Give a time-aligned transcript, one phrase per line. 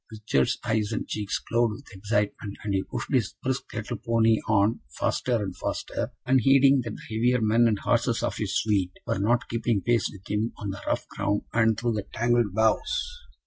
[0.11, 4.79] Richard's eyes and cheeks glowed with excitement, and he pushed his brisk little pony on
[4.97, 9.47] faster and faster, unheeding that the heavier men and horses of his suite were not
[9.47, 13.19] keeping pace with him on the rough ground and through the tangled boughs.